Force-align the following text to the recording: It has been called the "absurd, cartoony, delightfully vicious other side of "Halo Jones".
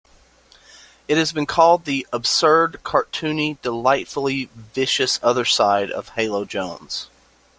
It 1.07 1.17
has 1.19 1.31
been 1.31 1.45
called 1.45 1.85
the 1.85 2.07
"absurd, 2.11 2.79
cartoony, 2.83 3.61
delightfully 3.61 4.49
vicious 4.55 5.19
other 5.21 5.45
side 5.45 5.91
of 5.91 6.09
"Halo 6.15 6.43
Jones". 6.43 7.07